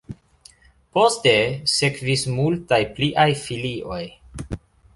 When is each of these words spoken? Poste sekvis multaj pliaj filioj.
Poste 0.97 1.33
sekvis 1.75 2.25
multaj 2.39 2.81
pliaj 2.97 3.29
filioj. 3.45 4.03